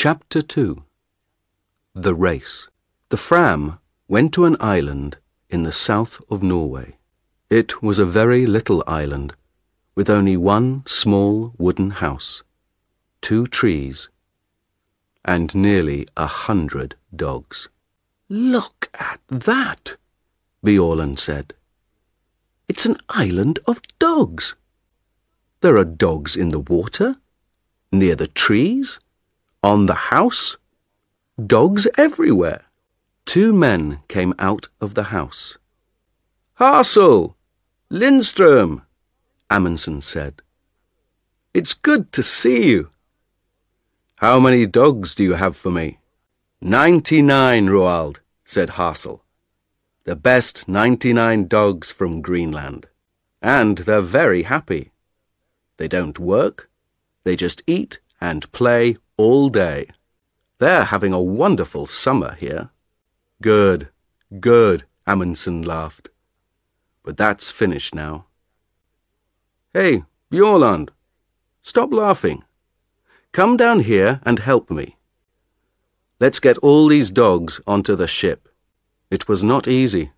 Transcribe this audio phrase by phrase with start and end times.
[0.00, 0.84] Chapter 2
[1.92, 2.68] The Race
[3.08, 5.16] The Fram went to an island
[5.50, 6.98] in the south of Norway.
[7.50, 9.34] It was a very little island,
[9.96, 12.44] with only one small wooden house,
[13.20, 14.08] two trees,
[15.24, 17.68] and nearly a hundred dogs.
[18.28, 19.96] Look at that,
[20.64, 21.54] Bjaaland said.
[22.68, 24.54] It's an island of dogs.
[25.60, 27.16] There are dogs in the water,
[27.90, 29.00] near the trees,
[29.62, 30.56] on the house,
[31.44, 32.64] dogs everywhere.
[33.24, 35.58] Two men came out of the house.
[36.54, 37.36] Hassel!
[37.90, 38.82] Lindström!
[39.50, 40.42] Amundsen said.
[41.54, 42.90] It's good to see you.
[44.16, 45.98] How many dogs do you have for me?
[46.60, 49.22] Ninety-nine, Roald, said Hassel.
[50.04, 52.88] The best ninety-nine dogs from Greenland.
[53.40, 54.90] And they're very happy.
[55.76, 56.68] They don't work.
[57.24, 59.90] They just eat and play all day.
[60.56, 62.70] They're having a wonderful summer here.
[63.42, 63.90] Good,
[64.40, 66.08] good, Amundsen laughed.
[67.02, 68.24] But that's finished now.
[69.74, 70.88] Hey, Bjaaland,
[71.60, 72.44] stop laughing.
[73.32, 74.96] Come down here and help me.
[76.18, 78.48] Let's get all these dogs onto the ship.
[79.10, 80.12] It was not easy.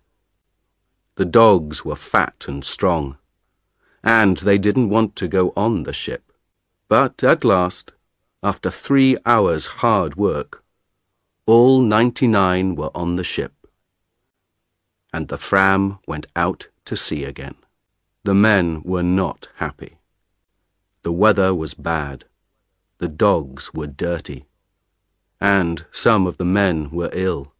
[1.15, 3.17] The dogs were fat and strong
[4.03, 6.31] and they didn't want to go on the ship.
[6.87, 7.93] But at last,
[8.43, 10.63] after three hours' hard work,
[11.45, 13.53] all ninety-nine were on the ship,
[15.13, 17.55] and the Fram went out to sea again.
[18.23, 19.97] The men were not happy.
[21.03, 22.25] The weather was bad,
[22.99, 24.45] the dogs were dirty,
[25.39, 27.53] and some of the men were ill.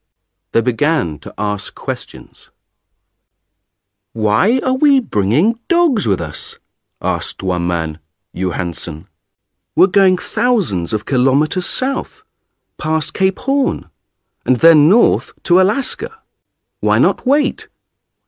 [0.52, 2.52] They began to ask questions.
[4.14, 6.59] Why are we bringing dogs with us?
[7.02, 8.00] asked one man,
[8.36, 9.08] Johansen.
[9.73, 12.23] We're going thousands of kilometers south,
[12.77, 13.89] past Cape Horn,
[14.45, 16.11] and then north to Alaska.
[16.81, 17.69] Why not wait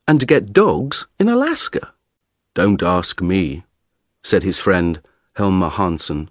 [0.07, 1.93] and get dogs in Alaska?
[2.53, 3.65] Don't ask me,
[4.21, 5.01] said his friend
[5.35, 6.29] Helmer Hanssen.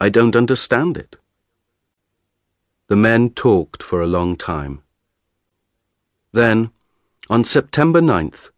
[0.00, 1.16] I don't understand it.
[2.86, 4.82] The men talked for a long time.
[6.32, 6.70] Then,
[7.28, 8.48] on September 9th,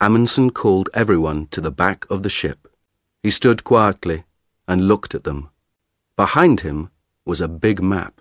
[0.00, 2.66] Amundsen called everyone to the back of the ship.
[3.22, 4.24] He stood quietly
[4.66, 5.50] and looked at them.
[6.16, 6.90] Behind him
[7.24, 8.20] was a big map.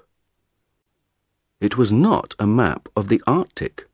[1.59, 3.87] It was not a map of the Arctic.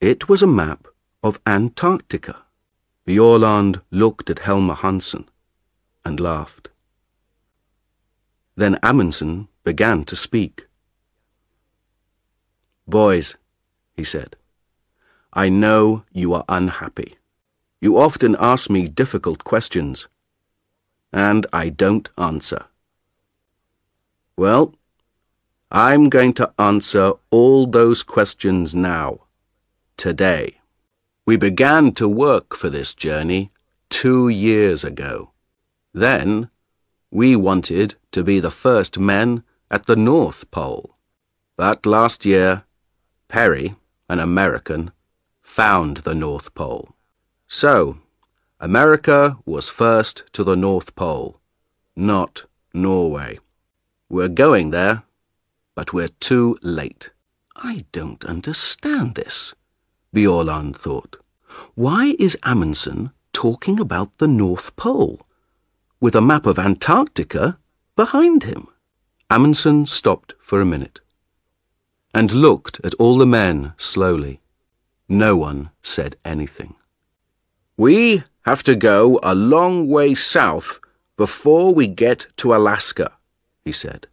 [0.00, 0.86] It was a map
[1.22, 2.42] of Antarctica.
[3.06, 5.26] Bjaaland looked at Helmer Hanssen
[6.04, 6.70] and laughed.
[8.56, 10.66] Then Amundsen began to speak.
[12.86, 13.36] Boys,
[13.94, 14.36] he said.
[15.32, 17.16] I know you are unhappy.
[17.80, 20.08] You often ask me difficult questions,
[21.14, 22.64] and I don't answer.
[24.36, 24.74] Well,
[25.70, 29.20] I'm going to answer all those questions now,
[29.96, 30.58] today.
[31.24, 33.52] We began to work for this journey
[33.88, 35.30] two years ago.
[35.92, 36.50] Then,
[37.12, 40.96] we wanted to be the first men at the North Pole.
[41.56, 42.64] But last year,
[43.28, 43.76] Peary,
[44.08, 44.90] an American,
[45.40, 46.88] found the North Pole.
[47.46, 47.98] So,
[48.64, 51.38] America was first to the North Pole,
[51.94, 53.38] not Norway.
[54.08, 55.02] We're going there,
[55.74, 57.10] but we're too late.
[57.54, 59.54] I don't understand this,
[60.14, 61.18] Bjaaland thought.
[61.74, 65.20] Why is Amundsen talking about the North Pole,
[66.00, 67.58] with a map of Antarctica
[67.96, 68.68] behind him?
[69.28, 71.00] Amundsen stopped for a minute
[72.14, 74.40] and looked at all the men slowly.
[75.06, 76.76] No one said anything.
[77.76, 80.78] We have to go a long way south
[81.16, 83.12] before we get to Alaska,
[83.64, 84.06] he said.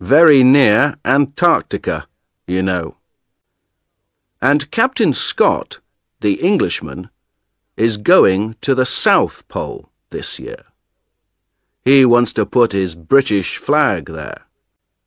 [0.00, 2.06] Very near Antarctica,
[2.46, 2.96] you know.
[4.40, 5.80] And Captain Scott,
[6.20, 7.10] the Englishman,
[7.76, 10.64] is going to the South Pole this year.
[11.84, 14.42] He wants to put his British flag there.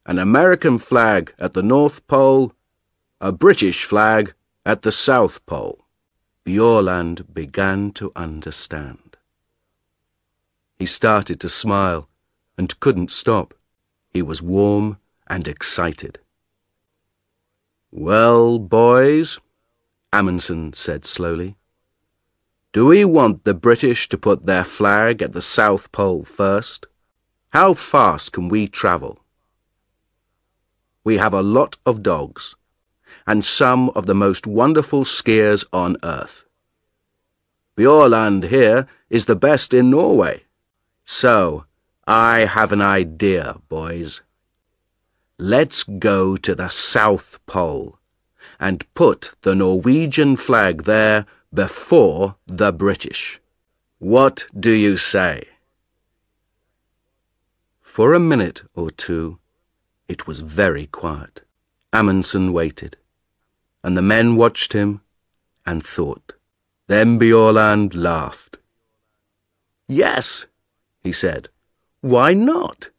[0.05, 2.53] An American flag at the North Pole,
[3.19, 4.33] a British flag
[4.65, 5.85] at the South Pole,
[6.45, 9.17] Bjaaland began to understand.
[10.79, 12.09] He started to smile
[12.57, 13.53] and couldn't stop.
[14.09, 14.97] He was warm
[15.27, 16.19] and excited.
[17.91, 19.39] Well, boys,
[20.11, 21.57] Amundsen said slowly,
[22.73, 26.87] do we want the British to put their flag at the South Pole first?
[27.49, 29.19] How fast can we travel?
[31.03, 32.55] We have a lot of dogs
[33.25, 36.43] and some of the most wonderful skiers on earth.
[37.77, 40.43] Bjaaland here is the best in Norway.
[41.05, 41.65] So,
[42.07, 44.21] I have an idea, boys.
[45.37, 47.97] Let's go to the South Pole
[48.59, 53.39] and put the Norwegian flag there before the British.
[53.99, 55.45] What do you say?
[57.81, 59.39] For a minute or two,
[60.07, 61.41] it was very quiet.
[61.91, 62.97] Amundsen waited,
[63.83, 65.01] and the men watched him
[65.65, 66.33] and thought.
[66.87, 68.57] Then Bjaaland laughed.
[69.87, 70.47] Yes,
[71.03, 71.49] he said.
[72.01, 72.89] Why not?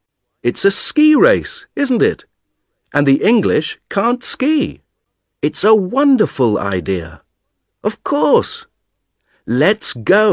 [0.43, 2.25] It's a ski race, isn't it?
[2.93, 4.83] And the English can't ski.
[5.41, 7.23] It's a wonderful idea.
[7.83, 8.67] Of course.
[9.47, 10.33] Let's go.